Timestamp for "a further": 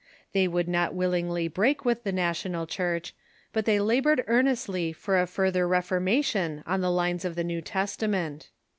5.21-5.67